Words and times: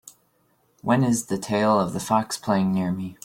When 0.81 1.03
is 1.03 1.27
The 1.27 1.37
Tale 1.37 1.79
of 1.79 1.93
the 1.93 1.99
Fox 1.99 2.35
playing 2.35 2.73
near 2.73 2.91
me 2.91 3.17